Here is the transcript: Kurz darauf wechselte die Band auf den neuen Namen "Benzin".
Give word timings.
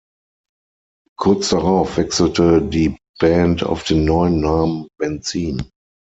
Kurz 1.15 1.49
darauf 1.49 1.97
wechselte 1.97 2.59
die 2.63 2.97
Band 3.19 3.61
auf 3.63 3.83
den 3.83 4.03
neuen 4.03 4.39
Namen 4.41 4.87
"Benzin". 4.97 5.69